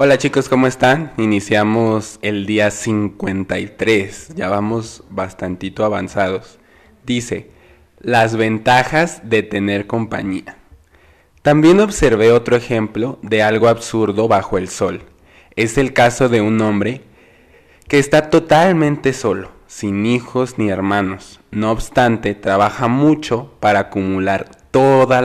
Hola 0.00 0.16
chicos, 0.16 0.48
¿cómo 0.48 0.68
están? 0.68 1.10
Iniciamos 1.16 2.20
el 2.22 2.46
día 2.46 2.70
53, 2.70 4.36
ya 4.36 4.48
vamos 4.48 5.02
bastantito 5.10 5.84
avanzados. 5.84 6.60
Dice, 7.04 7.50
las 7.98 8.36
ventajas 8.36 9.28
de 9.28 9.42
tener 9.42 9.88
compañía. 9.88 10.56
También 11.42 11.80
observé 11.80 12.30
otro 12.30 12.54
ejemplo 12.54 13.18
de 13.22 13.42
algo 13.42 13.66
absurdo 13.66 14.28
bajo 14.28 14.56
el 14.56 14.68
sol. 14.68 15.02
Es 15.56 15.76
el 15.78 15.92
caso 15.92 16.28
de 16.28 16.42
un 16.42 16.60
hombre 16.60 17.00
que 17.88 17.98
está 17.98 18.30
totalmente 18.30 19.12
solo, 19.12 19.50
sin 19.66 20.06
hijos 20.06 20.58
ni 20.58 20.68
hermanos. 20.68 21.40
No 21.50 21.72
obstante, 21.72 22.36
trabaja 22.36 22.86
mucho 22.86 23.52
para 23.58 23.80
acumular 23.80 24.57
todas 24.70 25.22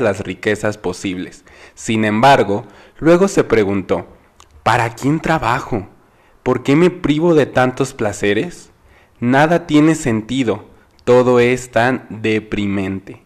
las 0.00 0.20
riquezas 0.20 0.78
posibles. 0.78 1.44
Sin 1.74 2.04
embargo, 2.04 2.66
Luego 3.00 3.26
se 3.26 3.42
preguntó, 3.42 4.06
¿para 4.62 4.94
quién 4.94 5.20
trabajo? 5.20 5.88
¿Por 6.44 6.62
qué 6.62 6.76
me 6.76 6.90
privo 6.90 7.34
de 7.34 7.46
tantos 7.46 7.92
placeres? 7.92 8.70
Nada 9.18 9.66
tiene 9.66 9.96
sentido, 9.96 10.66
todo 11.04 11.40
es 11.40 11.70
tan 11.70 12.06
deprimente. 12.08 13.22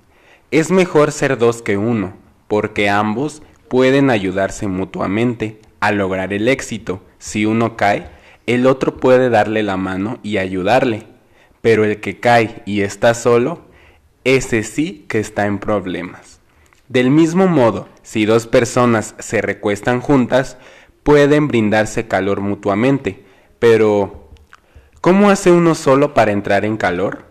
Es 0.50 0.70
mejor 0.70 1.12
ser 1.12 1.36
dos 1.36 1.60
que 1.60 1.76
uno, 1.76 2.14
porque 2.48 2.88
ambos 2.88 3.42
pueden 3.68 4.08
ayudarse 4.08 4.66
mutuamente 4.68 5.60
a 5.80 5.92
lograr 5.92 6.32
el 6.32 6.48
éxito. 6.48 7.02
Si 7.18 7.44
uno 7.44 7.76
cae, 7.76 8.08
el 8.46 8.66
otro 8.66 8.96
puede 8.96 9.28
darle 9.28 9.62
la 9.62 9.76
mano 9.76 10.18
y 10.22 10.38
ayudarle. 10.38 11.06
Pero 11.60 11.84
el 11.84 12.00
que 12.00 12.20
cae 12.20 12.62
y 12.64 12.80
está 12.80 13.12
solo, 13.12 13.67
ese 14.36 14.62
sí 14.62 15.06
que 15.08 15.18
está 15.18 15.46
en 15.46 15.58
problemas. 15.58 16.40
Del 16.88 17.10
mismo 17.10 17.48
modo, 17.48 17.88
si 18.02 18.26
dos 18.26 18.46
personas 18.46 19.14
se 19.18 19.40
recuestan 19.40 20.00
juntas, 20.00 20.58
pueden 21.02 21.48
brindarse 21.48 22.08
calor 22.08 22.40
mutuamente, 22.40 23.24
pero 23.58 24.30
¿cómo 25.00 25.30
hace 25.30 25.50
uno 25.50 25.74
solo 25.74 26.14
para 26.14 26.32
entrar 26.32 26.64
en 26.64 26.76
calor? 26.76 27.24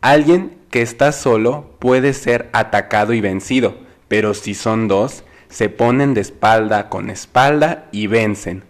Alguien 0.00 0.58
que 0.70 0.82
está 0.82 1.12
solo 1.12 1.76
puede 1.78 2.14
ser 2.14 2.48
atacado 2.52 3.12
y 3.12 3.20
vencido, 3.20 3.78
pero 4.08 4.34
si 4.34 4.54
son 4.54 4.88
dos, 4.88 5.24
se 5.48 5.68
ponen 5.68 6.14
de 6.14 6.20
espalda 6.20 6.88
con 6.88 7.10
espalda 7.10 7.88
y 7.92 8.06
vencen. 8.06 8.64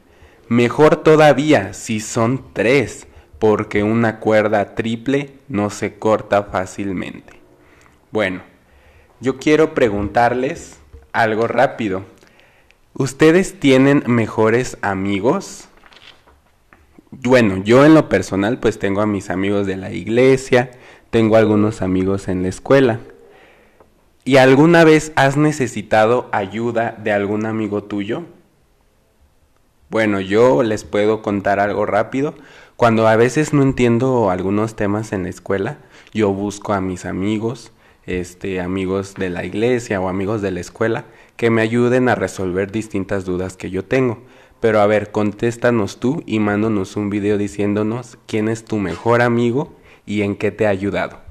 Mejor 0.49 0.97
todavía 0.97 1.73
si 1.73 2.01
son 2.01 2.53
tres, 2.53 3.07
porque 3.39 3.83
una 3.83 4.21
cuerda 4.21 4.75
triple 4.75 5.39
no 5.49 5.71
se 5.71 5.99
corta 5.99 6.45
fácilmente. 6.45 7.40
Bueno, 8.13 8.43
yo 9.21 9.39
quiero 9.39 9.73
preguntarles 9.75 10.81
algo 11.13 11.47
rápido. 11.47 12.05
¿Ustedes 12.95 13.61
tienen 13.61 14.03
mejores 14.07 14.79
amigos? 14.83 15.69
Bueno, 17.13 17.63
yo 17.63 17.85
en 17.85 17.95
lo 17.95 18.09
personal 18.09 18.59
pues 18.59 18.79
tengo 18.79 19.01
a 19.01 19.07
mis 19.07 19.31
amigos 19.31 19.67
de 19.67 19.77
la 19.77 19.93
iglesia, 19.93 20.73
tengo 21.11 21.37
algunos 21.37 21.83
amigos 21.83 22.27
en 22.27 22.43
la 22.43 22.49
escuela. 22.49 22.99
¿Y 24.25 24.37
alguna 24.37 24.85
vez 24.85 25.13
has 25.15 25.37
necesitado 25.37 26.29
ayuda 26.33 26.97
de 27.03 27.13
algún 27.13 27.47
amigo 27.47 27.85
tuyo? 27.85 28.25
Bueno, 29.89 30.21
yo 30.21 30.63
les 30.63 30.85
puedo 30.85 31.23
contar 31.23 31.59
algo 31.59 31.87
rápido. 31.87 32.35
Cuando 32.77 33.09
a 33.09 33.17
veces 33.17 33.53
no 33.53 33.63
entiendo 33.63 34.31
algunos 34.31 34.75
temas 34.75 35.13
en 35.13 35.25
la 35.25 35.29
escuela, 35.29 35.79
yo 36.13 36.33
busco 36.33 36.73
a 36.73 36.81
mis 36.81 37.07
amigos, 37.07 37.73
este, 38.07 38.61
amigos 38.61 39.15
de 39.15 39.31
la 39.31 39.45
iglesia 39.45 40.01
o 40.01 40.09
amigos 40.09 40.43
de 40.43 40.51
la 40.51 40.61
escuela 40.61 41.05
que 41.37 41.51
me 41.51 41.63
ayuden 41.63 42.09
a 42.09 42.15
resolver 42.15 42.71
distintas 42.71 43.25
dudas 43.25 43.57
que 43.57 43.71
yo 43.71 43.85
tengo. 43.85 44.23
Pero 44.61 44.81
a 44.81 44.87
ver, 44.87 45.11
contéstanos 45.11 46.01
tú 46.01 46.23
y 46.27 46.39
mándanos 46.39 46.97
un 46.97 47.09
video 47.09 47.39
diciéndonos 47.39 48.19
quién 48.27 48.49
es 48.49 48.65
tu 48.65 48.77
mejor 48.79 49.23
amigo 49.23 49.75
y 50.05 50.23
en 50.23 50.37
qué 50.37 50.51
te 50.51 50.67
ha 50.67 50.71
ayudado. 50.71 51.30